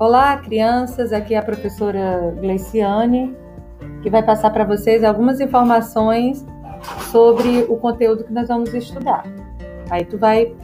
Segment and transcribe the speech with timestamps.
[0.00, 1.12] Olá, crianças.
[1.12, 3.36] Aqui é a professora Gleiciane,
[4.00, 6.46] que vai passar para vocês algumas informações
[7.10, 9.24] sobre o conteúdo que nós vamos estudar.
[9.90, 10.54] Aí tu vai